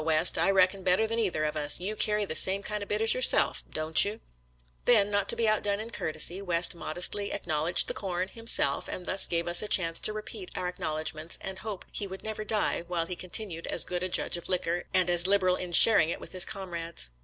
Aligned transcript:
West, 0.03 0.35
I 0.35 0.49
reckon, 0.49 0.81
better 0.81 1.05
than 1.05 1.19
either 1.19 1.43
of 1.43 1.55
us— 1.55 1.77
^you 1.77 1.95
carry 1.95 2.25
the 2.25 2.33
same 2.33 2.63
kind 2.63 2.81
of 2.81 2.89
bitters 2.89 3.13
yourself, 3.13 3.63
don't 3.71 4.03
you?" 4.03 4.13
REMINISCENCES 4.87 4.87
OF 4.87 4.87
CHICKAMAUGA 4.87 4.89
149 4.89 5.05
Then, 5.05 5.11
not 5.11 5.29
to 5.29 5.35
be 5.35 5.47
outdone 5.47 5.79
in 5.79 5.89
courtesy, 5.91 6.41
West 6.41 6.73
modestly" 6.73 7.31
acknowledged 7.31 7.87
the 7.87 7.93
corn" 7.93 8.27
himself, 8.33 8.87
and 8.87 9.05
thus 9.05 9.27
gave 9.27 9.47
us 9.47 9.61
a 9.61 9.67
chance 9.67 9.99
to 9.99 10.11
repeat 10.11 10.49
our 10.57 10.71
acknowledg 10.73 11.13
ments 11.13 11.37
and 11.39 11.59
hope 11.59 11.85
he 11.91 12.07
would 12.07 12.23
never 12.23 12.43
die 12.43 12.83
while 12.87 13.05
he 13.05 13.15
con 13.15 13.29
tinued 13.29 13.67
as 13.67 13.85
good 13.85 14.01
a 14.01 14.09
judge 14.09 14.37
of 14.37 14.49
liquor, 14.49 14.85
and 14.91 15.07
as 15.07 15.27
liberal 15.27 15.55
in 15.55 15.71
sharing 15.71 16.09
it 16.09 16.19
with 16.19 16.31
his 16.31 16.45
comrades. 16.45 17.11